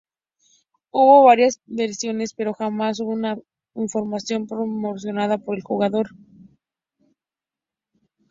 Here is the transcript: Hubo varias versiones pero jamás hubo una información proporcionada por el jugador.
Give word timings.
Hubo 0.89 1.25
varias 1.25 1.61
versiones 1.67 2.33
pero 2.33 2.55
jamás 2.55 2.99
hubo 2.99 3.11
una 3.11 3.37
información 3.75 4.47
proporcionada 4.47 5.37
por 5.37 5.55
el 5.55 5.61
jugador. 5.61 6.07